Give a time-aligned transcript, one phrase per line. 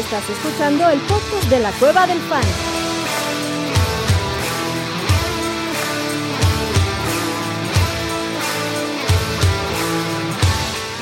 [0.00, 2.42] Estás escuchando el podcast de la Cueva del Fan.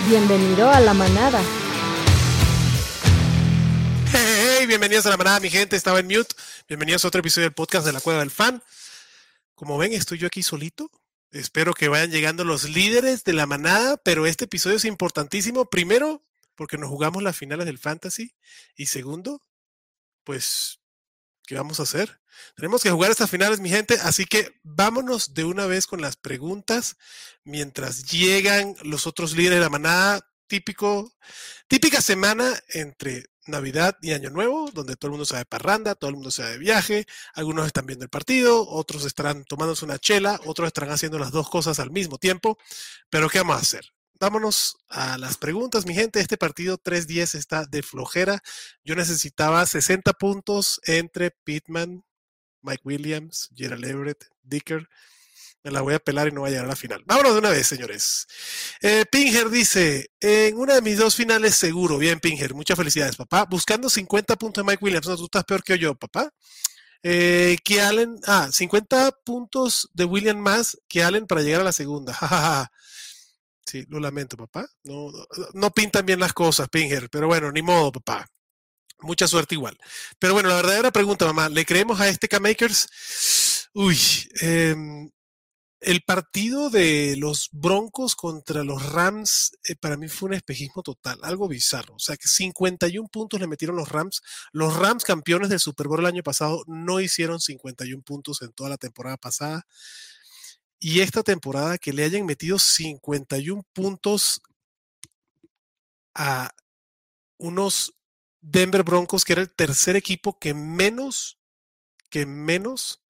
[0.08, 1.40] Bienvenido a la manada.
[4.10, 5.76] Hey, bienvenidos a la manada, mi gente.
[5.76, 6.34] Estaba en mute.
[6.68, 8.64] Bienvenidos a otro episodio del podcast de la Cueva del Fan.
[9.54, 10.90] Como ven, estoy yo aquí solito.
[11.30, 15.66] Espero que vayan llegando los líderes de la manada, pero este episodio es importantísimo.
[15.66, 16.24] Primero,
[16.58, 18.34] porque nos jugamos las finales del Fantasy.
[18.74, 19.40] Y segundo,
[20.24, 20.80] pues,
[21.46, 22.20] ¿qué vamos a hacer?
[22.56, 23.94] Tenemos que jugar estas finales, mi gente.
[24.02, 26.96] Así que vámonos de una vez con las preguntas
[27.44, 30.28] mientras llegan los otros líderes de la manada.
[30.48, 31.14] Típico,
[31.68, 35.94] típica semana entre Navidad y Año Nuevo, donde todo el mundo se va de parranda,
[35.94, 39.84] todo el mundo se va de viaje, algunos están viendo el partido, otros estarán tomándose
[39.84, 42.58] una chela, otros estarán haciendo las dos cosas al mismo tiempo.
[43.10, 43.92] Pero ¿qué vamos a hacer?
[44.20, 46.18] Vámonos a las preguntas, mi gente.
[46.18, 48.42] Este partido 3-10 está de flojera.
[48.82, 52.04] Yo necesitaba 60 puntos entre Pittman,
[52.62, 54.88] Mike Williams, Gerald Everett, Dicker.
[55.62, 57.04] Me la voy a pelar y no voy a llegar a la final.
[57.06, 58.26] Vámonos de una vez, señores.
[58.80, 61.96] Eh, Pinger dice, en una de mis dos finales seguro.
[61.96, 63.44] Bien, Pinger, muchas felicidades, papá.
[63.44, 65.06] Buscando 50 puntos de Mike Williams.
[65.06, 66.32] No, tú estás peor que yo, papá.
[67.04, 71.72] Eh, que Allen, ah, 50 puntos de William más que Allen para llegar a la
[71.72, 72.18] segunda.
[73.68, 74.68] Sí, lo lamento, papá.
[74.84, 75.12] No,
[75.54, 78.26] no pintan bien las cosas, Pinger, pero bueno, ni modo, papá.
[79.00, 79.78] Mucha suerte igual.
[80.18, 83.68] Pero bueno, la verdadera pregunta, mamá, ¿le creemos a este K-Makers?
[83.74, 83.98] Uy,
[84.42, 84.74] eh,
[85.80, 91.20] el partido de los Broncos contra los Rams eh, para mí fue un espejismo total,
[91.22, 91.94] algo bizarro.
[91.94, 94.22] O sea, que 51 puntos le metieron los Rams.
[94.52, 98.70] Los Rams, campeones del Super Bowl el año pasado, no hicieron 51 puntos en toda
[98.70, 99.66] la temporada pasada.
[100.80, 104.40] Y esta temporada que le hayan metido 51 puntos
[106.14, 106.52] a
[107.38, 107.94] unos
[108.40, 111.38] Denver Broncos, que era el tercer equipo que menos,
[112.10, 113.02] que menos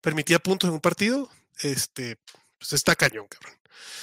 [0.00, 2.18] permitía puntos en un partido, este,
[2.58, 3.58] pues está cañón, cabrón.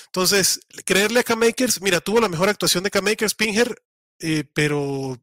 [0.05, 3.81] Entonces, creerle a K-Makers, mira, tuvo la mejor actuación de K-Makers, Pinger,
[4.19, 5.19] eh, pero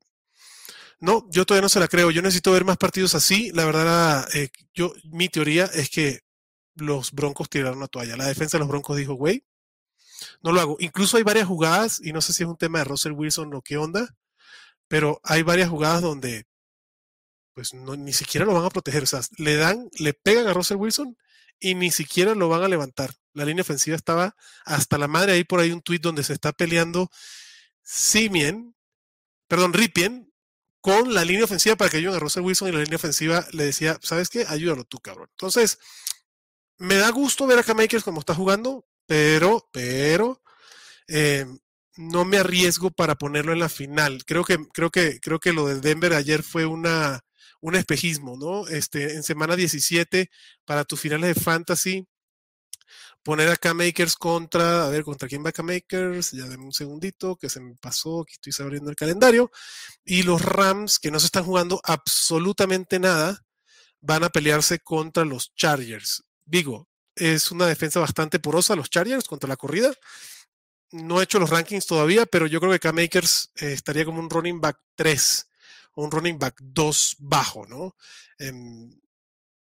[0.98, 2.10] no, yo todavía no se la creo.
[2.10, 3.50] Yo necesito ver más partidos así.
[3.52, 6.20] La verdad, eh, yo, mi teoría es que
[6.74, 8.16] los Broncos tiraron la toalla.
[8.16, 9.44] La defensa de los Broncos dijo, güey,
[10.42, 10.76] no lo hago.
[10.80, 13.62] Incluso hay varias jugadas, y no sé si es un tema de Russell Wilson o
[13.62, 14.14] qué onda,
[14.88, 16.46] pero hay varias jugadas donde
[17.54, 19.02] pues ni siquiera lo van a proteger.
[19.02, 21.16] O sea, le dan, le pegan a Russell Wilson
[21.58, 23.14] y ni siquiera lo van a levantar.
[23.32, 25.32] La línea ofensiva estaba hasta la madre.
[25.32, 27.10] Ahí por ahí un tuit donde se está peleando
[27.82, 28.74] Simien,
[29.46, 30.32] perdón, Ripien,
[30.80, 33.64] con la línea ofensiva para que ayuden a Russell Wilson y la línea ofensiva le
[33.64, 34.46] decía, ¿sabes qué?
[34.48, 35.28] Ayúdalo tú, cabrón.
[35.32, 35.78] Entonces,
[36.80, 40.42] me da gusto ver a K-Makers como está jugando, pero, pero,
[41.08, 41.46] eh,
[41.96, 44.24] no me arriesgo para ponerlo en la final.
[44.24, 47.20] Creo que, creo que, creo que lo de Denver ayer fue una,
[47.60, 48.66] un espejismo, ¿no?
[48.68, 50.30] Este, en semana 17,
[50.64, 52.06] para tus finales de fantasy,
[53.22, 56.32] poner acá Makers contra, a ver, ¿contra quién va acá Makers?
[56.32, 59.50] Ya denme un segundito, que se me pasó, aquí estoy abriendo el calendario.
[60.04, 63.44] Y los Rams, que no se están jugando absolutamente nada,
[64.00, 66.24] van a pelearse contra los Chargers.
[66.50, 69.92] Digo, es una defensa bastante porosa, los Chargers, contra la corrida.
[70.90, 74.28] No he hecho los rankings todavía, pero yo creo que K-Makers eh, estaría como un
[74.28, 75.46] running back 3
[75.96, 77.96] un running back 2 bajo, ¿no?
[78.38, 78.98] Em,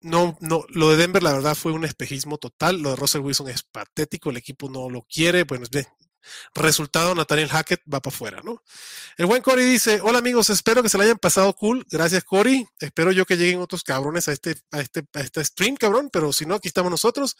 [0.00, 3.48] no, no, lo de Denver la verdad fue un espejismo total, lo de Russell Wilson
[3.48, 5.66] es patético, el equipo no lo quiere, bueno,
[6.54, 8.62] resultado Nathaniel Hackett va para afuera, ¿no?
[9.16, 12.66] El buen Cory dice, hola amigos, espero que se la hayan pasado cool, gracias Cory,
[12.80, 16.32] espero yo que lleguen otros cabrones a este, a este, a este stream, cabrón, pero
[16.32, 17.36] si no, aquí estamos nosotros,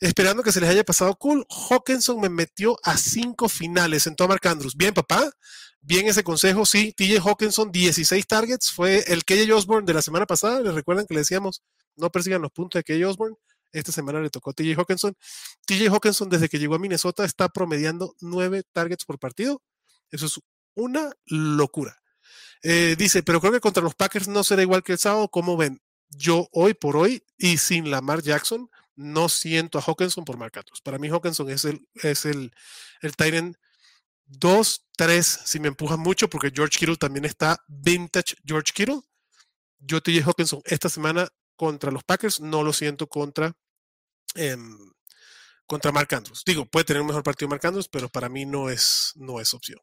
[0.00, 1.46] esperando que se les haya pasado cool.
[1.70, 5.30] Hawkinson me metió a cinco finales en Mark Andrews, bien papá,
[5.80, 10.26] bien ese consejo, sí, TJ Hawkinson, 16 targets, fue el KJ Osborne de la semana
[10.26, 11.62] pasada, les recuerdan que le decíamos,
[11.96, 13.36] no persigan los puntos de KJ Osborne,
[13.72, 15.14] esta semana le tocó a TJ Hawkinson.
[15.66, 19.62] TJ Hawkinson desde que llegó a Minnesota está promediando 9 targets por partido,
[20.10, 20.40] eso es
[20.74, 21.98] una locura.
[22.62, 25.56] Eh, dice, pero creo que contra los Packers no será igual que el sábado, ¿cómo
[25.56, 25.80] ven?
[26.10, 30.52] Yo hoy por hoy y sin Lamar Jackson no siento a Hawkinson por Mark
[30.84, 32.52] Para mí Hawkinson es el, es el,
[33.00, 33.56] el Tyrant
[34.38, 39.00] Dos, tres, si me empujan mucho, porque George Kittle también está vintage George Kittle.
[39.78, 43.52] Yo TJ Hawkinson esta semana contra los Packers, no lo siento contra,
[44.34, 44.56] eh,
[45.66, 46.42] contra Mark Andrews.
[46.44, 49.54] Digo, puede tener un mejor partido Mark Andrews, pero para mí no es, no es
[49.54, 49.80] opción.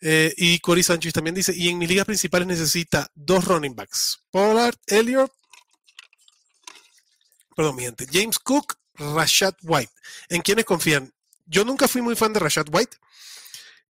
[0.00, 4.24] Eh, y Cory Sánchez también dice, y en mi liga principal necesita dos running backs.
[4.30, 5.32] Pollard, Elliott,
[7.54, 9.92] perdón, mi gente, James Cook, Rashad White.
[10.28, 11.12] ¿En quiénes confían?
[11.46, 12.96] Yo nunca fui muy fan de Rashad White.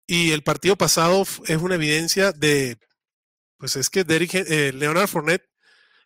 [0.06, 2.78] Y el partido pasado es una evidencia de
[3.58, 5.48] pues es que Derrick, eh, Leonard Fournette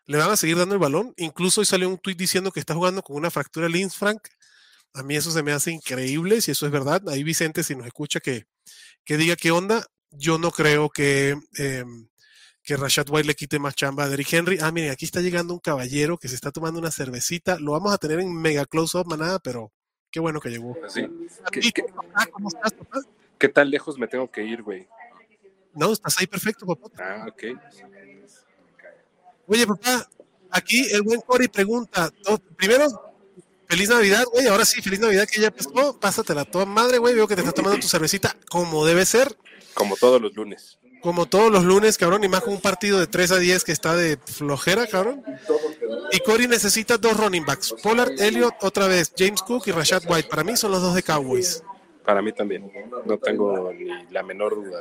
[0.06, 1.14] le van a seguir dando el balón.
[1.16, 4.20] Incluso hoy salió un tweet diciendo que está jugando con una fractura Lins Frank.
[4.94, 7.02] A mí eso se me hace increíble, si eso es verdad.
[7.08, 8.44] Ahí Vicente, si nos escucha, que,
[9.04, 9.86] que diga qué onda.
[10.10, 12.08] Yo no creo que, em,
[12.62, 14.58] que Rashad White le quite más chamba a Derrick Henry.
[14.60, 17.58] Ah, miren, aquí está llegando un caballero que se está tomando una cervecita.
[17.58, 19.72] Lo vamos a tener en mega close-up, manada, pero
[20.10, 20.76] qué bueno que llegó.
[21.50, 21.72] ¿Qué,
[22.30, 23.00] ¿Cómo estás, papá?
[23.38, 24.86] ¿Qué tan lejos me tengo que ir, güey?
[25.74, 26.88] No, estás ahí perfecto, papá.
[26.98, 27.44] Ah, ok.
[29.52, 30.08] Oye, papá,
[30.50, 32.10] aquí el buen Cory pregunta,
[32.56, 32.86] primero,
[33.68, 37.28] feliz Navidad, güey, ahora sí, feliz Navidad que ya pasó, pásatela toda madre, güey, veo
[37.28, 39.36] que te estás tomando tu cervecita como debe ser.
[39.74, 40.78] Como todos los lunes.
[41.02, 43.72] Como todos los lunes, cabrón, y más con un partido de 3 a 10 que
[43.72, 45.22] está de flojera, cabrón.
[46.12, 50.30] Y Cory necesita dos running backs, Pollard, Elliott, otra vez, James Cook y Rashad White.
[50.30, 51.62] Para mí son los dos de Cowboys.
[52.06, 52.72] Para mí también,
[53.04, 54.80] no tengo ni la menor duda.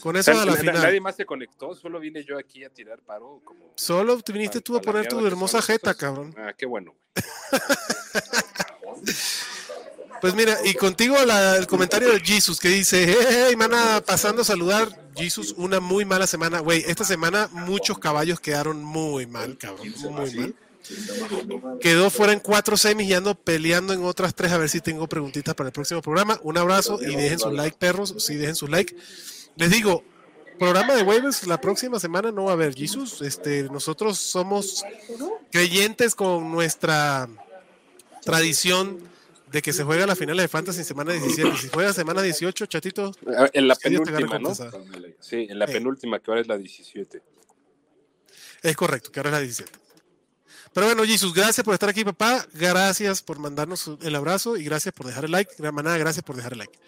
[0.00, 0.82] Con eso a la final.
[0.82, 3.40] Nadie más se conectó, solo vine yo aquí a tirar paro.
[3.44, 6.34] Como solo te viniste tú a poner tu hermosa jeta, cabrón.
[6.38, 6.94] Ah, qué bueno.
[10.20, 14.88] pues mira, y contigo el comentario de Jesus que dice, hey, mana, pasando a saludar.
[15.16, 16.60] Jesus, una muy mala semana.
[16.60, 19.92] Güey, esta semana muchos caballos quedaron muy mal, cabrón.
[19.98, 20.54] Muy mal.
[21.80, 25.06] Quedó fuera en cuatro semis y ando peleando en otras tres a ver si tengo
[25.08, 26.38] preguntitas para el próximo programa.
[26.42, 28.14] Un abrazo y dejen su like, perros.
[28.18, 28.94] Sí, dejen su like.
[29.60, 30.02] Les digo,
[30.58, 33.20] programa de waivers la próxima semana no va a haber, Jesus.
[33.20, 34.82] Este, nosotros somos
[35.52, 37.28] creyentes con nuestra
[38.24, 38.98] tradición
[39.52, 41.58] de que se juega la final de Fantasy en semana 17.
[41.58, 43.12] Si juega semana 18, chatito.
[43.52, 44.54] En la penúltima, ¿no?
[45.18, 47.22] Sí, en la penúltima, que ahora es la 17.
[48.62, 49.79] Es correcto, que ahora es la 17.
[50.72, 52.46] Pero bueno, Jesus, gracias por estar aquí, papá.
[52.54, 55.50] Gracias por mandarnos el abrazo y gracias por dejar el like.
[55.72, 56.78] Manada, gracias por dejar el like.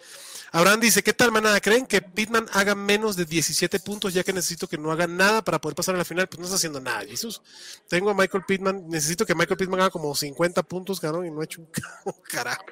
[0.53, 1.59] Abraham dice, ¿qué tal, manada?
[1.59, 5.43] ¿Creen que Pitman haga menos de 17 puntos ya que necesito que no haga nada
[5.43, 6.27] para poder pasar a la final?
[6.27, 7.41] Pues no está haciendo nada, Jesús.
[7.89, 11.41] Tengo a Michael Pittman, necesito que Michael Pittman haga como 50 puntos, cabrón, y no
[11.41, 11.61] he hecho
[12.05, 12.65] un carajo.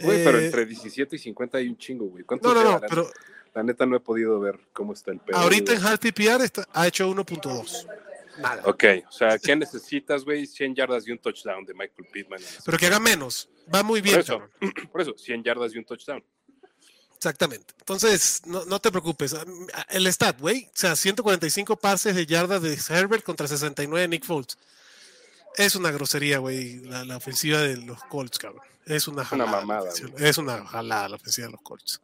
[0.00, 2.24] Güey, pero eh, entre 17 y 50 hay un chingo, güey.
[2.42, 3.10] No, no, no, pero...
[3.54, 5.36] La neta no he podido ver cómo está el pedo.
[5.36, 7.86] Ahorita en Half PPR ha hecho 1.2.
[8.38, 8.62] Nada.
[8.64, 10.46] Ok, o sea, ¿qué necesitas, güey?
[10.46, 12.40] 100 yardas y un touchdown de Michael Pittman.
[12.64, 13.48] Pero que haga menos.
[13.72, 14.16] Va muy bien.
[14.16, 14.48] Por eso,
[14.92, 16.24] por eso 100 yardas y un touchdown.
[17.16, 17.72] Exactamente.
[17.78, 19.34] Entonces, no, te preocupes.
[19.88, 24.24] El stat, güey, o sea, 145 pases de yardas de Herbert contra 69 de Nick
[24.24, 24.58] Foles.
[25.56, 28.62] Es una grosería, güey, la, ofensiva de los Colts, cabrón.
[28.84, 29.50] Es una jalada.
[29.50, 29.90] Una mamada.
[30.18, 32.02] Es una jalada la ofensiva de los Colts.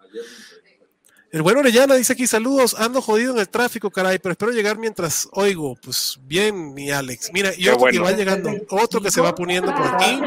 [1.33, 4.79] El bueno Orellana dice aquí, saludos, ando jodido en el tráfico, caray, pero espero llegar
[4.79, 5.77] mientras oigo.
[5.81, 7.31] Pues bien, mi Alex.
[7.33, 10.21] Mira, y otro que va llegando, otro que se va poniendo por aquí.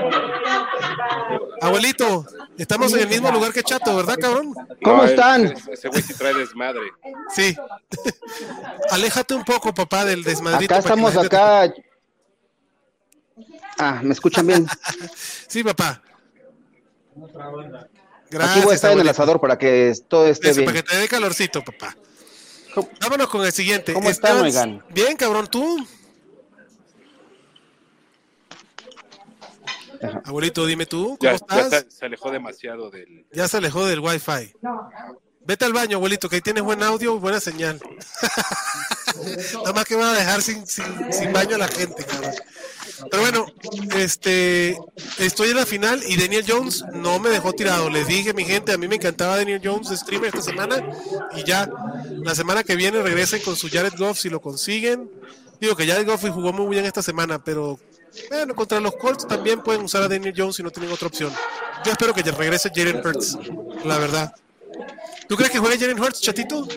[1.60, 2.26] Abuelito,
[2.58, 4.54] estamos en el mismo lugar que Chato, ¿verdad, cabrón?
[4.82, 5.54] ¿Cómo están?
[5.72, 6.92] Ese güey sí trae desmadre.
[7.36, 7.54] Sí.
[8.92, 10.74] Aléjate un poco, papá, del desmadrito.
[10.74, 11.74] Acá estamos, acá.
[13.78, 14.68] Ah, ¿me escuchan bien?
[15.48, 16.02] sí, papá.
[18.34, 20.66] Gracias, Aquí voy a estar en el asador para que todo esté bien.
[20.66, 21.96] Para que te dé calorcito, papá.
[23.00, 23.94] Vámonos con el siguiente.
[23.94, 24.84] ¿Cómo están, oigan?
[24.90, 25.86] Bien, cabrón, ¿tú?
[30.26, 31.70] Abuelito, dime tú, ¿cómo estás?
[31.72, 33.26] Ya se, alejó demasiado del.
[33.32, 34.54] Ya se alejó del wifi.
[35.46, 37.82] Vete al baño, abuelito, que ahí tienes buen audio y buena señal.
[39.54, 42.34] Nada más que van a dejar sin, sin, baño a la gente, cabrón.
[43.12, 43.46] Pero bueno,
[43.98, 44.78] este,
[45.20, 47.90] estoy en la final y Daniel Jones no me dejó tirado.
[47.90, 50.82] Les dije, mi gente, a mí me encantaba Daniel Jones de streamer esta semana
[51.36, 51.70] y ya
[52.24, 55.12] la semana que viene regresen con su Jared Goff si lo consiguen.
[55.60, 57.80] Digo que Jared Goff jugó muy bien esta semana, pero
[58.30, 61.34] bueno, contra los Colts también pueden usar a Daniel Jones si no tienen otra opción.
[61.84, 63.38] Yo espero que regrese Jalen Hurts,
[63.84, 64.34] la verdad.
[65.28, 66.68] ¿Tú crees que juegue Jalen Hurts, chatito?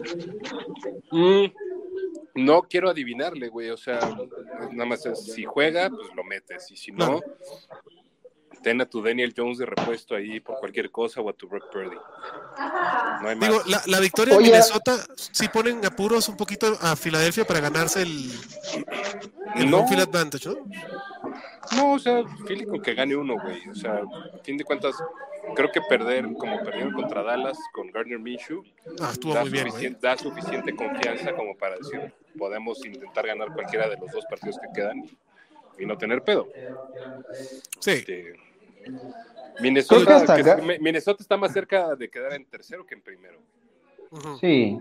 [1.10, 1.46] Mm,
[2.36, 3.70] no quiero adivinarle, güey.
[3.70, 3.98] O sea,
[4.72, 6.70] nada más si juega, pues lo metes.
[6.70, 7.20] Y si no,
[8.62, 11.70] ten a tu Daniel Jones de repuesto ahí por cualquier cosa o a tu Brock
[11.70, 11.96] Purdy.
[13.22, 17.60] No hay Digo, la, victoria de Minnesota sí ponen apuros un poquito a Filadelfia para
[17.60, 18.30] ganarse el,
[19.54, 19.78] el no.
[19.78, 20.56] home advantage, ¿no?
[21.76, 23.68] No, o sea, Philly con que gane uno, güey.
[23.68, 24.02] O sea,
[24.34, 24.96] a fin de cuentas,
[25.54, 28.62] creo que perder como perdieron contra Dallas con Gardner Minshew
[29.00, 33.88] ah, da, muy bien, suficiente, da, suficiente confianza como para decir podemos intentar ganar cualquiera
[33.88, 35.04] de los dos partidos que quedan
[35.78, 36.48] y, no tener pedo.
[37.80, 37.90] Sí.
[37.90, 38.34] Este,
[39.60, 40.24] Minnesota,
[40.80, 43.38] Minnesota está más cerca de quedar en tercero que en primero.
[44.40, 44.78] Sí.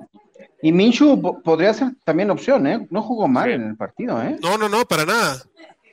[0.61, 2.87] Y Minshew podría ser también opción, ¿eh?
[2.89, 4.37] No jugó mal en el partido, ¿eh?
[4.41, 5.43] No, no, no, para nada.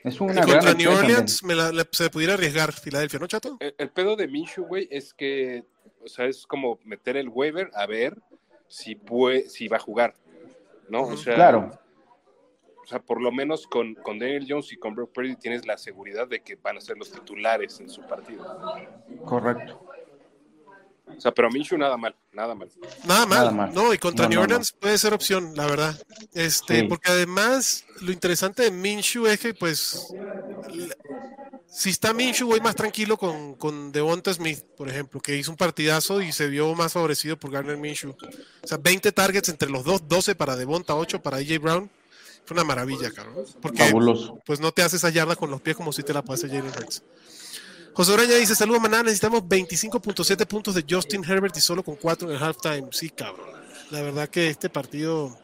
[0.03, 3.57] Es una contra New Orleans me la, se pudiera arriesgar Filadelfia, ¿no, chato?
[3.59, 5.63] El, pedo de Minshew, güey, es que,
[6.03, 8.17] o sea, es como meter el waiver a ver
[8.67, 10.15] si puede, si va a jugar.
[10.89, 11.03] ¿no?
[11.03, 11.71] O sea, Claro.
[12.83, 15.77] o sea, por lo menos con, con Daniel Jones y con Brock Purdy tienes la
[15.77, 18.45] seguridad de que van a ser los titulares en su partido.
[19.25, 19.85] Correcto.
[21.17, 22.69] O sea, pero Minshew nada mal, nada mal.
[23.05, 23.37] Nada mal.
[23.39, 23.73] Nada mal.
[23.73, 25.97] No, y contra No, New no, Orleans puede ser opción, la verdad.
[26.33, 26.87] Este, Sí.
[26.87, 30.07] porque además lo interesante de Minshew es que, pues,
[31.67, 35.57] si está Minshew, voy más tranquilo con, con Devonta Smith, por ejemplo, que hizo un
[35.57, 38.15] partidazo y se vio más favorecido por Garner Minshew.
[38.63, 41.89] O sea, 20 targets entre los dos, 12 para Devonta, 8 para AJ Brown.
[42.45, 43.35] Fue una maravilla, cabrón.
[43.61, 44.37] Porque Fabuloso.
[44.45, 46.67] pues no te hace esa yarda con los pies como si te la pase Jalen
[46.67, 47.01] Hurts.
[47.93, 52.29] José Oraña dice, saludos maná, necesitamos 25.7 puntos de Justin Herbert y solo con 4
[52.29, 52.87] en el halftime.
[52.91, 53.47] Sí, cabrón.
[53.91, 55.37] La verdad que este partido...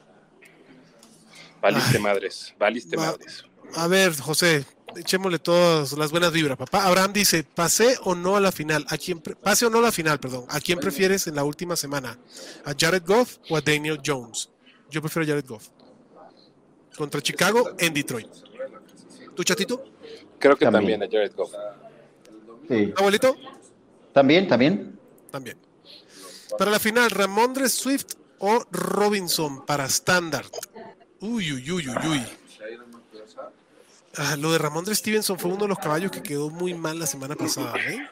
[1.61, 3.43] Valiste madres, valiste Va- madres.
[3.75, 4.65] A ver, José,
[4.95, 6.85] echémosle todas las buenas vibras, papá.
[6.85, 8.85] Abraham dice, ¿pasé o no a la final?
[8.89, 10.45] ¿A quién pre- pase o no a la final, perdón.
[10.49, 12.17] ¿A quién prefieres en la última semana?
[12.65, 14.49] ¿A Jared Goff o a Daniel Jones?
[14.89, 15.67] Yo prefiero a Jared Goff.
[16.97, 18.27] Contra Chicago en Detroit.
[19.35, 19.83] ¿Tu chatito?
[20.39, 20.99] Creo que También.
[20.99, 21.51] también, a Jared Goff.
[22.69, 22.93] Sí.
[22.97, 23.35] ¿Abuelito?
[24.13, 24.97] También, también.
[25.31, 25.57] También.
[26.57, 28.05] Para la final, Ramondre Swift
[28.39, 30.45] o Robinson para Standard.
[31.21, 32.23] Uy, uy, uy, uy, uy.
[34.17, 37.05] Ah, lo de Ramondre Stevenson fue uno de los caballos que quedó muy mal la
[37.05, 38.07] semana pasada, ¿eh?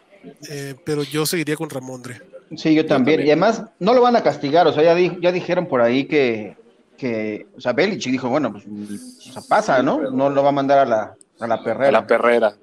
[0.50, 2.22] Eh, pero yo seguiría con Ramondre.
[2.56, 3.22] Sí, yo también.
[3.22, 4.68] Y además, no lo van a castigar.
[4.68, 6.56] O sea, ya, di- ya dijeron por ahí que,
[6.98, 10.12] que, o sea, Belichick dijo, bueno, pues, o sea, pasa, ¿no?
[10.12, 11.92] No lo va a mandar a la, a la A perrera.
[11.92, 12.58] la perrera.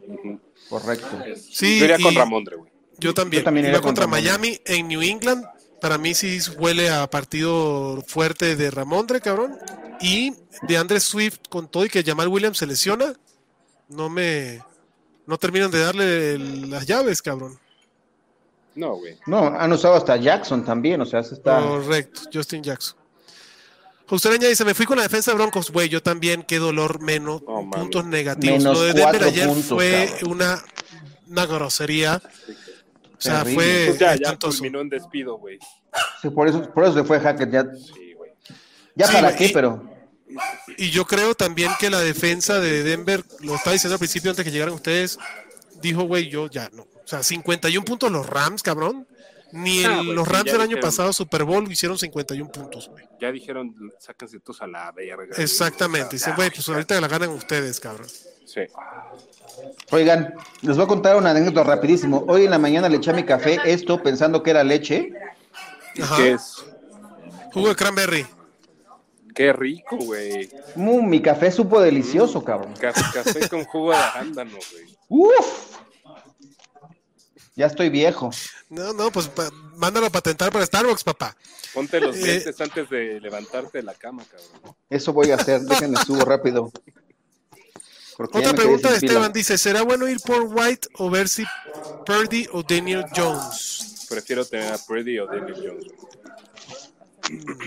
[0.68, 1.06] Correcto.
[1.50, 2.70] Sí, Yo iría con Ramondre, güey.
[2.98, 3.40] yo también.
[3.42, 4.22] Yo también iría con contra Ramondre.
[4.32, 5.44] Miami en New England.
[5.80, 9.58] Para mí sí huele a partido fuerte de Ramondre, cabrón.
[10.00, 13.12] Y de Andre Swift con todo y que Jamal Williams se lesiona.
[13.88, 14.60] No me...
[15.26, 17.58] No terminan de darle el- las llaves, cabrón.
[18.74, 19.18] No, güey.
[19.26, 21.60] No, han usado hasta Jackson también, o sea, se está...
[21.60, 22.96] Correcto, Justin Jackson.
[24.06, 27.00] José Araña dice, me fui con la defensa de Broncos, güey, yo también, qué dolor,
[27.00, 28.58] menos Oh, puntos negativos.
[28.58, 30.32] Menos Lo de Denver ayer puntos, fue cabrón.
[30.32, 30.64] una,
[31.28, 32.20] una grosería.
[33.16, 33.54] O sea, Terrible.
[33.54, 35.58] fue Pues ya, ya culminó en despido, güey.
[36.20, 37.50] Sí, por eso, por eso se fue Hackett.
[37.50, 38.32] Ya, Sí, güey.
[38.94, 39.82] ya Sí, para qué, pero
[40.76, 44.44] Y yo creo también que la defensa de Denver, lo estaba diciendo al principio antes
[44.44, 45.18] que llegaran ustedes,
[45.80, 46.82] dijo, güey, yo ya no.
[46.82, 49.06] O sea, 51 puntos los Rams, cabrón.
[49.56, 50.82] Ni Ah, el- los Rams del año dijeron.
[50.82, 53.04] pasado, Super Bowl, hicieron 51 puntos, güey.
[53.20, 55.34] Ya dijeron, sáquense todos a la verga.
[55.38, 56.16] Exactamente.
[56.16, 58.08] Dice, güey, pues ahorita la ganan ustedes, cabrón.
[58.44, 58.60] Sí.
[59.92, 62.24] Oigan, les voy a contar una anécdota rapidísimo.
[62.28, 65.12] Hoy en la mañana le eché a mi café esto pensando que era leche.
[66.02, 66.16] Ajá.
[66.16, 66.64] ¿Qué es?
[67.52, 68.26] Jugo de cranberry.
[69.34, 70.48] Qué rico, güey.
[70.74, 72.74] Mm, mi café supo delicioso, cabrón.
[72.74, 74.96] Café, café con jugo de arándano, güey.
[75.08, 75.76] Uf.
[77.56, 78.30] Ya estoy viejo.
[78.74, 81.36] No, no, pues pa- mándalo a patentar para Starbucks, papá.
[81.72, 82.22] Ponte los Eh.
[82.24, 84.76] dientes antes de levantarte de la cama, cabrón.
[84.90, 85.60] Eso voy a hacer.
[85.62, 86.70] Déjenme subo rápido.
[88.18, 89.12] Otra pregunta de pila.
[89.12, 91.44] Esteban dice, ¿será bueno ir por White o ver si
[92.06, 94.06] Purdy o Daniel Jones?
[94.08, 95.92] Prefiero tener a Purdy o Daniel Jones.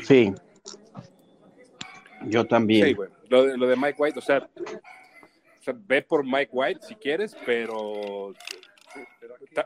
[0.08, 0.34] Sí.
[2.26, 2.88] Yo también.
[2.88, 3.10] Sí, güey.
[3.30, 6.96] Lo de, lo de Mike White, o sea, o sea, ve por Mike White si
[6.96, 8.34] quieres, pero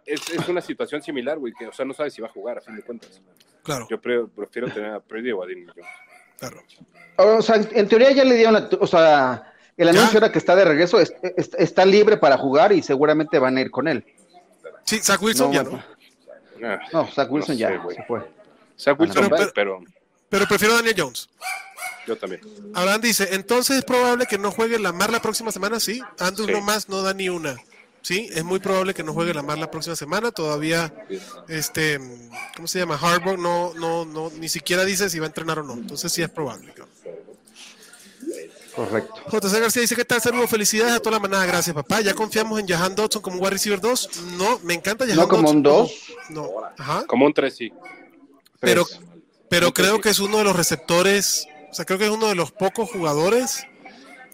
[0.06, 2.58] es, es una situación similar, güey, que, o sea, no sabes si va a jugar,
[2.58, 3.22] a fin de cuentas.
[3.64, 5.90] Claro, Yo pre- prefiero tener a Purdy o a Daniel Jones.
[6.40, 6.64] claro.
[7.18, 10.56] O sea, en teoría ya le dieron la, o sea, el anuncio era que está
[10.56, 14.04] de regreso, es- es- está libre para jugar y seguramente van a ir con él.
[14.86, 15.72] Sí, Zach Wilson No, ya no.
[15.72, 15.84] no.
[16.68, 17.96] Ah, No, Zach Wilson No sé, ya güey.
[17.96, 18.22] se fue.
[18.78, 19.82] Zach Wilson pero
[20.30, 21.30] Pero prefiero a Daniel Jones.
[22.08, 22.42] yo también.
[22.74, 26.02] Abraham dice, entonces es probable que no juegue Lamar la próxima semana, sí.
[26.20, 26.54] Andrews Sí.
[26.54, 27.56] no más no da ni una.
[28.02, 30.32] Sí, es muy probable que no juegue Lamar la próxima semana.
[30.32, 30.94] Todavía,
[31.48, 32.00] este,
[32.56, 32.96] ¿cómo se llama?
[33.00, 35.74] Harbaugh no, no, no, ni siquiera dice si va a entrenar o no.
[35.74, 36.74] Entonces sí es probable.
[38.76, 39.22] Correcto.
[39.30, 40.22] JC García dice, ¿qué tal?
[40.22, 41.46] Saludos, felicidades a toda la manada.
[41.46, 42.02] Gracias, papá.
[42.02, 44.10] ¿Ya confiamos en Jahan Dodson como wide receiver 2?
[44.38, 45.96] No, me encanta Jahan No como un Dodson.
[46.30, 46.30] 2.
[46.30, 47.06] No, ajá.
[47.06, 47.72] Como un 3, sí.
[48.60, 48.86] Pero,
[49.50, 52.36] pero creo que es uno de los receptores, o sea, creo que es uno de
[52.36, 53.66] los pocos jugadores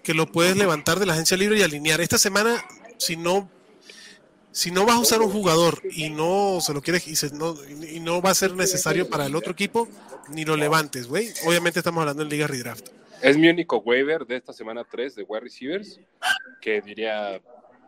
[0.03, 1.99] que lo puedes levantar de la agencia libre y alinear.
[1.99, 2.63] Esta semana,
[2.97, 3.49] si no,
[4.57, 7.55] si no vas a usar un jugador y no se lo quieres y, se- no,
[7.87, 9.87] y no va a ser necesario para el otro equipo,
[10.29, 11.29] ni lo levantes, güey.
[11.45, 12.87] Obviamente estamos hablando en Liga Redraft.
[13.21, 15.99] Es mi único waiver de esta semana 3 de wide receivers
[16.59, 17.39] que diría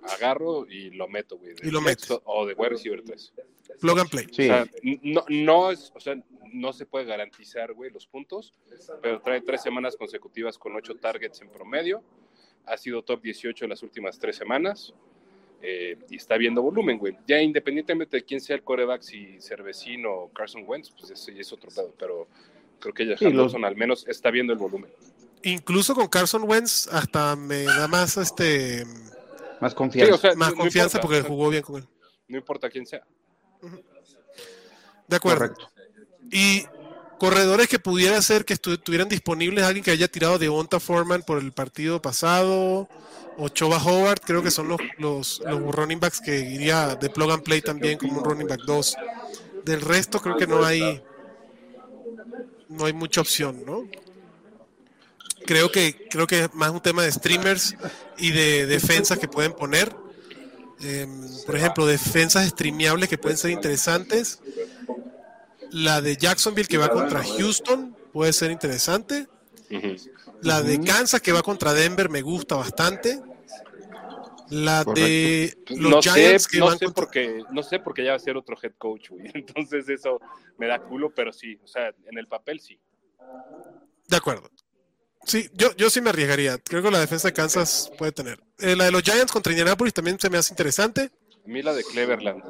[0.03, 1.55] agarro y lo meto, güey.
[1.63, 2.07] Y lo metes.
[2.25, 3.33] O de wide receiver 3.
[3.81, 4.27] Plug and play.
[4.31, 4.43] Sí.
[4.43, 4.67] O sea,
[5.03, 6.15] no, no es, o sea,
[6.53, 8.53] no se puede garantizar, güey, los puntos,
[9.01, 12.03] pero trae tres semanas consecutivas con ocho targets en promedio.
[12.65, 14.93] Ha sido top 18 en las últimas tres semanas.
[15.61, 17.17] Eh, y está viendo volumen, güey.
[17.27, 21.41] Ya independientemente de quién sea el coreback, si Cervecino o Carson Wentz, pues ese ya
[21.41, 21.93] es otro pedo.
[21.97, 22.27] Pero,
[22.81, 24.89] Creo que Sí, Jahan los- Dotson al menos está viendo el volumen.
[25.43, 28.85] Incluso con Carson Wentz hasta me da más este
[29.59, 30.15] Más Sí, confianza.
[30.15, 31.87] o sea, más no- no confianza importa, porque o sea, jugó bien con él.
[32.29, 33.05] No importa quién sea.
[35.07, 35.39] De acuerdo.
[35.53, 35.69] Correcto.
[36.31, 36.63] Y
[37.19, 41.21] corredores que pudiera ser que estu- estuvieran disponibles, alguien que haya tirado de Onta Foreman
[41.21, 42.89] por el partido pasado,
[43.37, 47.31] o Choba Howard, creo que son los, los, los running backs que iría de plug
[47.31, 48.95] and play también como un running back 2.
[49.63, 51.01] Del resto creo que no hay
[52.69, 53.87] no hay mucha opción, ¿no?
[55.45, 57.75] Creo que creo que es más un tema de streamers
[58.17, 59.95] y de defensas que pueden poner.
[60.81, 64.39] Em, por ejemplo, defensas streameables que pueden ser interesantes.
[65.71, 69.27] La de Jacksonville que va contra Houston puede ser interesante.
[70.41, 73.21] La de Kansas que va contra Denver me gusta bastante.
[74.49, 77.05] La de los no Giants sé, que no van sé contra...
[77.05, 79.29] porque no sé porque ya va a ser otro head coach, güey.
[79.33, 80.19] Entonces eso
[80.57, 82.79] me da culo, pero sí, o sea, en el papel sí.
[84.07, 84.49] De acuerdo.
[85.23, 86.57] Sí, yo, yo sí me arriesgaría.
[86.57, 88.39] Creo que la defensa de Kansas puede tener.
[88.57, 91.11] Eh, la de los Giants contra Indianapolis también se me hace interesante.
[91.45, 92.41] A mí la de Cleveland.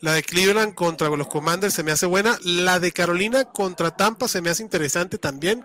[0.00, 2.38] La de Cleveland contra los Commanders se me hace buena.
[2.44, 5.64] La de Carolina contra Tampa se me hace interesante también.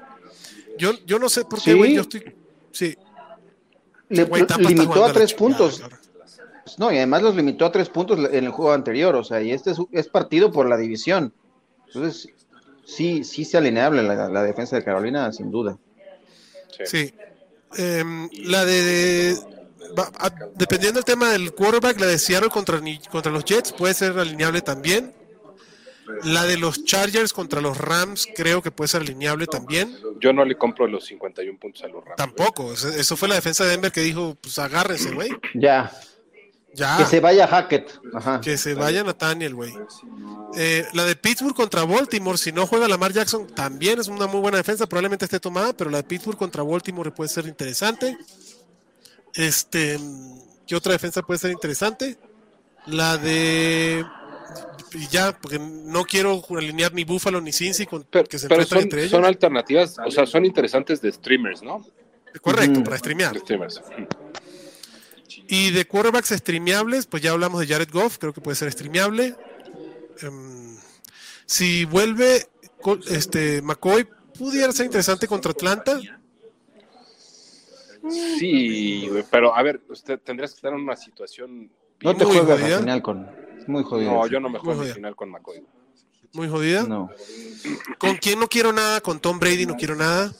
[0.78, 1.78] Yo, yo no sé por qué, Sí.
[1.78, 1.94] güey.
[1.96, 2.36] Yo estoy.
[2.72, 2.96] Sí,
[4.10, 4.26] Le,
[4.60, 5.84] limitó a tres puntos.
[6.78, 9.16] No, y además los limitó a tres puntos en el juego anterior.
[9.16, 11.34] O sea, y este es, es partido por la división.
[11.88, 12.30] Entonces,
[12.86, 15.78] sí, sí se alineable la, la defensa de Carolina, sin duda.
[16.86, 16.86] Sí.
[16.86, 17.14] Sí.
[17.78, 19.38] Em, la de,
[20.20, 24.18] a- dependiendo del tema del quarterback, la de Seattle contra, contra los Jets puede ser
[24.18, 25.14] alineable también.
[26.24, 29.98] La de los Chargers contra los Rams creo que puede ser alineable también.
[30.20, 32.18] Yo no le compro los 51 puntos a los Rams.
[32.18, 32.74] Tampoco.
[32.74, 35.30] Eso eso fue la defensa de Denver que dijo, pues agárrense, güey.
[35.54, 35.92] Ya.
[36.74, 36.98] Ya.
[36.98, 38.00] Que se vaya Hackett.
[38.14, 38.40] Ajá.
[38.40, 39.74] Que se vaya Nathaniel, güey.
[40.56, 44.40] Eh, la de Pittsburgh contra Baltimore, si no juega Lamar Jackson, también es una muy
[44.40, 44.88] buena defensa.
[44.88, 48.18] Probablemente esté tomada, pero la de Pittsburgh contra Baltimore puede ser interesante.
[49.34, 50.00] Este,
[50.68, 52.18] ¿qué otra defensa puede ser interesante?
[52.88, 54.06] La de.
[54.94, 58.66] Y ya, porque no quiero alinear ni Buffalo ni Cincy con Pero, que se pero
[58.66, 59.12] son, entre ellos.
[59.12, 61.86] son alternativas, o sea, son interesantes de streamers, ¿no?
[62.42, 63.34] Correcto, para streamear.
[63.34, 63.82] De streamers.
[65.48, 69.36] Y de quarterbacks streameables, pues ya hablamos de Jared Goff, creo que puede ser streameable.
[70.22, 70.78] Em,
[71.46, 72.48] si vuelve
[73.10, 76.00] este McCoy, pudiera ser interesante contra Atlanta.
[78.10, 81.70] Sí, güey, pero a ver, usted tendrías que estar en una situación.
[82.02, 82.76] No te juegas jodida.
[82.78, 83.30] al final con.
[83.68, 84.12] Muy jodido.
[84.12, 84.96] No, yo no me juego jodida.
[84.96, 85.64] final con McCoy.
[86.34, 86.84] Muy jodida.
[86.84, 87.10] No,
[88.00, 89.02] ¿Con quién no quiero nada?
[89.02, 90.32] Con Tom Brady no quiero nada.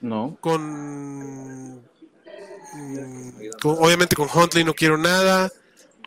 [0.00, 0.36] no.
[0.40, 1.80] Con, mm,
[3.60, 5.50] con- obviamente con Huntley no quiero nada.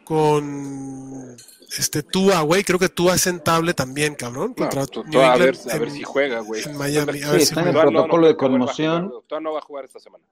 [0.08, 1.36] Con
[1.78, 4.50] este Tua, güey, creo que Tua es sentable también, cabrón.
[4.50, 6.64] No, Contra tú- tú a, ver, a si juega, güey.
[6.64, 7.82] en Miami, a Sí, ver si está en el juega.
[7.84, 9.08] Tua no- protocolo no de conmoción.
[9.10, 10.24] jugar, Tua no va a jugar esta semana.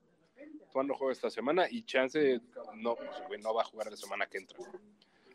[0.72, 2.40] Tua no juega esta semana y Chance
[2.78, 4.58] no, pues, güey, no va a jugar la semana que entra.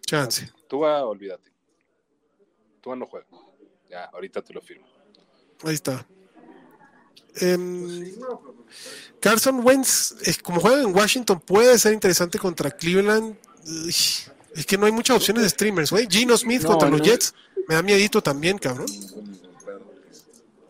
[0.07, 0.51] Chance.
[0.69, 1.53] Tua, olvídate.
[2.81, 3.27] Tua no juega.
[3.91, 4.87] Ya, ahorita te lo firmo.
[5.65, 6.07] Ahí está.
[7.37, 8.11] Em,
[9.21, 13.37] Carson Wentz, es, como juega en Washington, puede ser interesante contra Cleveland.
[13.67, 13.95] Uy,
[14.55, 16.07] es que no hay muchas opciones de streamers, güey.
[16.11, 17.01] Gino Smith No, contra los.
[17.03, 17.35] Jets.
[17.69, 18.87] Me da miedito también, cabrón.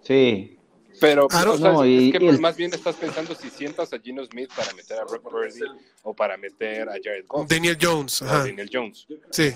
[0.02, 0.56] Sí.
[1.00, 3.92] Pero Aaron- o sea, No, es que y el- más bien estás pensando si sientas
[3.92, 5.60] a Gino Smith para meter a Brock Purdy
[6.02, 8.20] o para meter a Jared Goff Daniel Jones.
[8.22, 8.44] Ajá.
[8.44, 9.06] Daniel Jones.
[9.30, 9.48] Sí.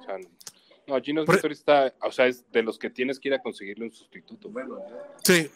[0.00, 0.18] O sea,
[0.86, 3.86] no, Gino Smith está, o sea, es de los que tienes que ir a conseguirle
[3.86, 4.48] un sustituto.
[5.24, 5.50] Sí.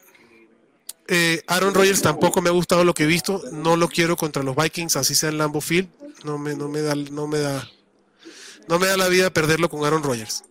[1.06, 3.40] Eh, Aaron Rodgers tampoco me ha gustado lo que he visto.
[3.52, 5.88] No lo quiero contra los Vikings, así sea en Lambeau Field.
[6.24, 7.68] No me, no me da, no me da,
[8.70, 10.44] no me da la vida perderlo con Aaron Rodgers.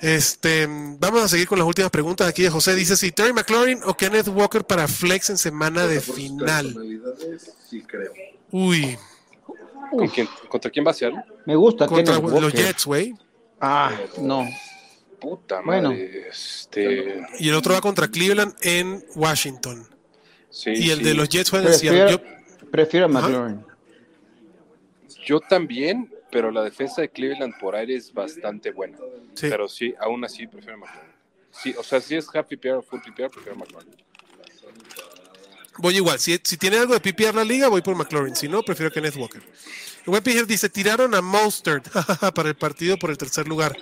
[0.00, 2.74] Este, vamos a seguir con las últimas preguntas aquí de José.
[2.74, 6.74] Dice si Terry McLaurin o Kenneth Walker para flex en semana de final.
[7.70, 8.12] Sí, creo.
[8.50, 8.98] Uy,
[9.90, 11.12] ¿Con quién, ¿Contra quién va a ser?
[11.46, 12.64] Me gusta contra Kenneth los Walker.
[12.64, 13.14] Jets, güey.
[13.60, 14.48] Ah, no.
[15.20, 15.90] Puta Bueno.
[15.90, 16.28] madre.
[16.30, 19.86] Este, Y el otro va contra Cleveland en Washington.
[20.50, 21.04] sí, Y el sí.
[21.04, 22.10] de los Jets juega en Seattle.
[22.10, 23.20] Yo- prefiero a Ajá.
[23.20, 23.64] McLaurin.
[25.24, 28.98] Yo también, pero la defensa de Cleveland por aire es bastante buena.
[29.34, 29.46] sí.
[29.48, 31.12] Pero sí, aún así prefiero a McLaurin.
[31.52, 33.94] Sí, o sea, si es half PPR o full PPR, prefiero a McLaurin.
[35.78, 36.18] Voy igual.
[36.18, 38.34] Si, si tiene algo de PPR la liga, voy por McLaurin.
[38.36, 39.42] Si no, prefiero a Kenneth Walker.
[40.24, 41.88] Pijer dice: tiraron a Mostert
[42.34, 43.76] para el partido por el tercer lugar.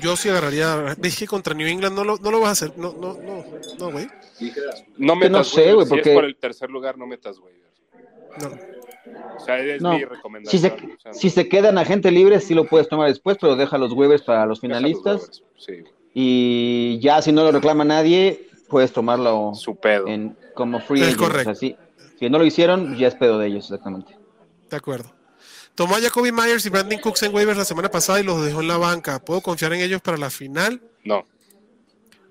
[0.00, 0.94] Yo sí agarraría.
[0.98, 2.78] Ves que contra New England no lo, no lo vas a hacer.
[2.78, 3.44] No, no, no,
[3.78, 4.06] no, güey.
[4.06, 4.60] No Que
[4.98, 7.60] no metas sé, güey, Si porque- es por el tercer lugar, no metas waivers.
[8.40, 8.79] No.
[9.36, 9.92] O sea, es No.
[9.94, 10.60] mi Si recomendación.
[10.62, 13.78] se, o sea, si se quedan agente libre, sí lo puedes tomar después, pero deja
[13.78, 15.42] los waivers para los finalistas.
[15.58, 15.84] Sí.
[16.14, 20.06] Y ya si no lo reclama nadie, puedes tomarlo Su pedo.
[20.06, 21.50] en, como free Es correcto.
[21.50, 21.76] O sea, sí,
[22.18, 24.16] si no lo hicieron, ya es pedo de ellos, exactamente.
[24.68, 25.12] De acuerdo.
[25.74, 28.60] Tomó a Jacoby Myers y Brandon Cooks en waivers la semana pasada y los dejó
[28.60, 29.18] en la banca.
[29.20, 30.80] ¿Puedo confiar en ellos para la final?
[31.04, 31.24] No.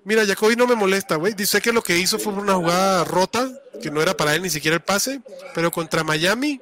[0.06, 1.34] Mira, Jacoby no me molesta, güey.
[1.34, 3.50] Dice que lo que hizo fue una jugada rota,
[3.82, 5.22] que no era para él ni siquiera el pase,
[5.54, 6.60] pero contra Miami,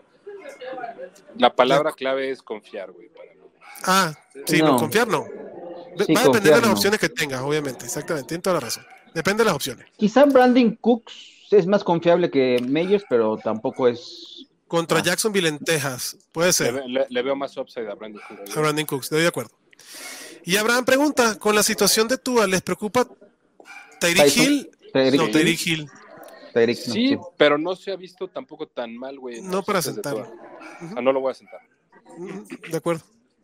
[1.38, 3.10] La palabra clave es confiar, güey.
[3.84, 4.13] ah,
[4.47, 4.78] sí, no, No.
[4.78, 5.26] confiar no.
[6.06, 6.73] Sí, Va a depender de las no.
[6.73, 8.86] opciones que tengas, obviamente, exactamente, tiene toda la razón.
[9.13, 9.88] Depende de las opciones.
[9.97, 11.13] Quizá Brandon Cooks
[11.52, 14.45] es más confiable que Meyers, pero tampoco es.
[14.67, 15.04] Contra Ah.
[15.04, 16.84] Jacksonville en Texas, puede ser.
[16.88, 18.58] le veo más upside a Brandon Cooks.
[18.58, 19.52] A Brandon Cooks, estoy de acuerdo.
[20.43, 23.08] Y Abraham pregunta, con la situación de Tua, ¿les preocupa
[23.99, 24.69] Tyreek Hill?
[24.93, 25.31] Tyreek no, Hill.
[25.33, 25.89] Tyreek Hill.
[26.53, 27.17] Tyreek, no, Sí, sí.
[27.38, 29.41] pero no se ha visto tampoco tan mal, güey.
[29.41, 30.23] No para sentarlo.
[30.25, 30.88] Tua.
[30.89, 31.60] O sea, no lo voy a sentar.
[32.71, 33.03] De acuerdo.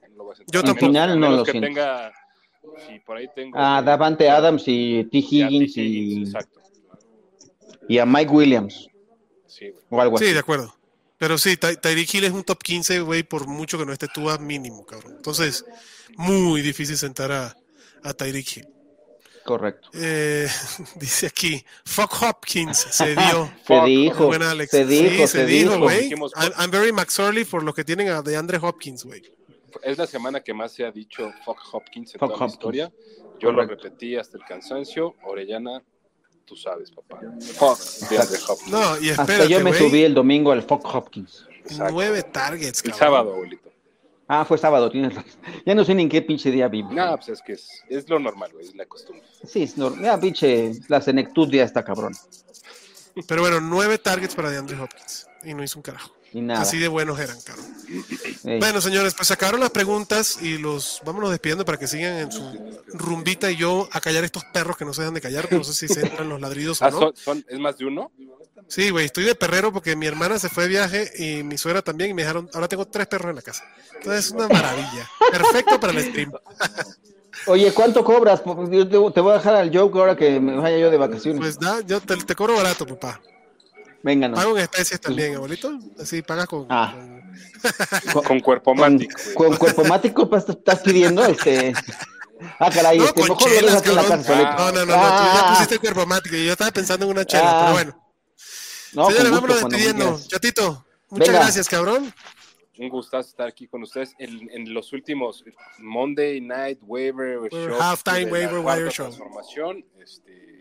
[0.09, 0.53] No lo voy a sentar.
[0.53, 0.85] Yo A tampoco.
[0.87, 1.67] menos- Al final a no lo que siento.
[1.67, 2.13] tenga,
[2.87, 3.57] si por ahí tengo.
[3.57, 5.17] A güey, Davante Adams y T.
[5.17, 5.53] y a T.
[5.55, 6.61] Higgins y, Exacto.
[7.87, 8.87] y a Mike Williams
[9.47, 9.83] Sí, güey.
[9.89, 10.33] o algo Sí, así.
[10.33, 10.73] de acuerdo.
[11.17, 14.07] Pero sí, Ty- Tyreek Hill es un top 15, güey, por mucho que no esté
[14.07, 15.13] Tua mínimo, cabrón.
[15.15, 15.63] Entonces,
[16.17, 17.55] muy difícil sentar a,
[18.03, 18.67] a Tyreek Hill.
[19.43, 19.89] Correcto.
[19.93, 20.47] Eh,
[20.95, 23.51] dice aquí, fuck Hopkins, se dio.
[23.67, 24.71] Se dijo, Alex.
[24.71, 25.79] se dijo, Sí, se dijo.
[25.79, 26.09] güey.
[26.11, 29.21] I'm, I'm very McSorley por lo que tienen a DeAndre Hopkins, güey.
[29.81, 32.53] Es la semana que más se ha dicho fuck Hopkins en Fuck toda la Hopkins.
[32.53, 32.91] historia.
[33.39, 35.15] Yo lo repetí hasta el cansancio.
[35.23, 35.83] Orellana,
[36.45, 37.19] tú sabes, papá.
[37.57, 37.79] Fuck
[38.09, 38.69] DeAndre Hopkins.
[38.71, 41.45] No, y Hasta espérate, yo me subí el domingo al Fuck Hopkins.
[41.65, 41.91] Exacto.
[41.93, 42.99] nueve targets, El cabrón.
[42.99, 43.72] sábado, abuelito.
[44.35, 45.31] Ah, fue sábado, tienes razón.
[45.65, 46.91] Ya no sé ni en qué pinche día vivo.
[46.91, 49.23] No, pues es que es, es lo normal, güey, es la costumbre.
[49.43, 50.03] Sí, es normal.
[50.03, 52.13] Ya, pinche, la senectud ya está cabrón.
[53.27, 55.27] Pero bueno, nueve targets para DeAndre Hopkins.
[55.43, 56.11] Y no hizo un carajo.
[56.33, 56.61] Y nada.
[56.61, 57.65] Así de buenos eran, cabrón.
[58.43, 58.59] Ey.
[58.59, 62.31] Bueno, señores, pues se acabaron las preguntas y los vámonos despidiendo para que sigan en
[62.31, 62.41] su
[62.93, 65.47] rumbita y yo a callar estos perros que no se dejan de callar.
[65.51, 66.99] No sé si se entran los ladridos o Ah, no.
[66.99, 68.11] son, son- ¿Es más de uno?
[68.67, 71.81] Sí, güey, estoy de perrero porque mi hermana se fue de viaje y mi suegra
[71.81, 73.63] también y me dejaron, ahora tengo tres perros en la casa.
[73.97, 75.07] Entonces es una maravilla.
[75.31, 76.31] Perfecto para el stream.
[77.47, 78.41] Oye, ¿cuánto cobras?
[78.41, 80.97] Pues, Yo te, te voy a dejar al joke ahora que me vaya yo de
[80.97, 81.39] vacaciones.
[81.39, 83.19] Pues da, yo te, te cobro barato, papá.
[84.03, 84.35] Venga, no.
[84.35, 85.79] Pago en especies también, abuelito.
[85.99, 86.67] Así pagas con.
[86.69, 86.93] Ah.
[86.93, 87.23] con-
[88.13, 89.35] Con, Con cuerpo con, mático, güey.
[89.49, 91.73] con cuerpo mático pues, estás pidiendo este.
[92.59, 94.25] Ah, caray, No, este, con mejor chelas, en la solito.
[94.25, 97.05] No, no, no, no, tú ya Ah, pusiste el cuerpo mático y yo estaba pensando
[97.05, 97.59] en una chela, Ah.
[97.61, 98.13] pero bueno.
[98.93, 100.19] no, Señores, con vámonos despidiendo.
[100.27, 101.39] Chatito, muchas Venga.
[101.41, 102.13] gracias, cabrón.
[102.79, 105.45] Un gustazo estar aquí con ustedes en, en los últimos
[105.77, 107.77] Monday Night Waiver Show.
[107.79, 109.05] halftime waiver wire show.
[109.05, 109.85] transformación.
[110.03, 110.52] Este,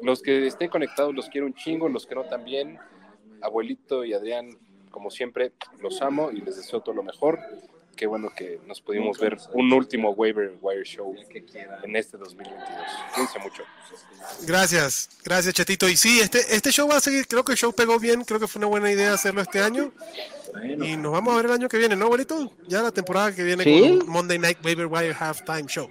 [0.00, 2.78] los que estén conectados los quiero un chingo, los que no también.
[3.40, 4.56] Abuelito y Adrián,
[4.90, 7.40] como siempre, los amo y les deseo todo lo mejor.
[7.96, 11.14] Qué bueno que nos pudimos ver un último Waiver Wire Show
[11.82, 12.58] en este 2022.
[13.14, 13.62] Cuídense mucho.
[14.46, 15.88] Gracias, gracias, Chatito.
[15.88, 18.40] Y sí, este, este show va a seguir, creo que el show pegó bien, creo
[18.40, 19.92] que fue una buena idea hacerlo este año.
[20.82, 22.52] Y nos vamos a ver el año que viene, ¿no, abuelito?
[22.66, 23.98] Ya la temporada que viene ¿Sí?
[23.98, 25.88] con Monday Night Waiver Wire Halftime Show.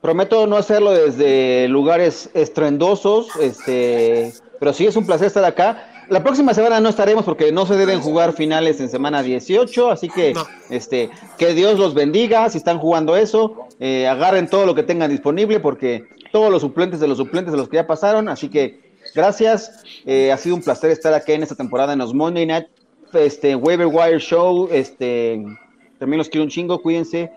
[0.00, 6.04] Prometo no hacerlo desde lugares estrendosos, este, pero sí es un placer estar acá.
[6.08, 10.08] La próxima semana no estaremos porque no se deben jugar finales en semana 18, así
[10.08, 10.46] que No.
[10.70, 15.10] este, que Dios los bendiga si están jugando eso, eh, agarren todo lo que tengan
[15.10, 18.80] disponible porque todos los suplentes de los suplentes de los que ya pasaron, así que
[19.14, 22.66] gracias, eh, ha sido un placer estar aquí en esta temporada en los Monday Night
[23.12, 25.44] este, Waiver Wire Show, este,
[25.98, 27.32] también los quiero un chingo, cuídense,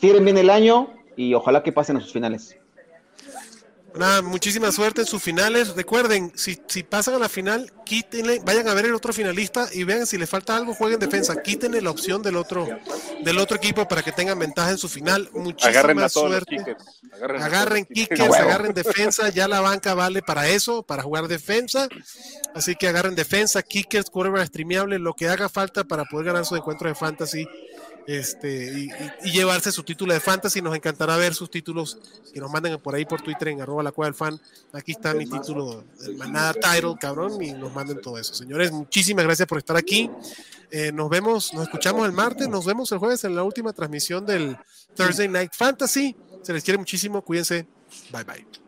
[0.00, 2.56] tiren bien el año y ojalá que pasen a sus finales.
[3.96, 5.74] Nada, muchísima suerte en sus finales.
[5.74, 9.82] Recuerden, si, si pasan a la final, quítenle, vayan a ver el otro finalista y
[9.82, 11.42] vean si les falta algo, jueguen defensa.
[11.42, 12.68] Quítenle la opción del otro,
[13.24, 15.28] del otro equipo para que tengan ventaja en su final.
[15.32, 16.54] Muchísima Agarren a todos suerte.
[16.54, 16.84] los kickers.
[17.12, 18.34] Agarren, a todos Agarren los kickers.
[18.38, 21.88] agarren defensa, ya la banca vale para eso, para jugar defensa.
[22.54, 26.54] Así que agarren defensa, kickers, quarterback streameable, lo que haga falta para poder ganar su
[26.54, 27.48] encuentro de fantasy
[28.08, 28.88] este,
[29.22, 30.62] y, llevarse su título de fantasy.
[30.62, 31.98] Nos encantará ver sus títulos
[32.32, 34.40] que nos manden por ahí por Twitter en arroba la cueva del fan.
[34.72, 38.32] Aquí está mi título, el manada title, cabrón, y nos manden todo eso.
[38.32, 40.10] Señores, muchísimas gracias por estar aquí.
[40.70, 44.24] Eh, nos vemos, nos escuchamos el martes, nos vemos el jueves en la última transmisión
[44.24, 44.56] del
[44.96, 46.16] Thursday Night Fantasy.
[46.42, 47.66] Se les quiere muchísimo, cuídense.
[48.10, 48.67] Bye bye.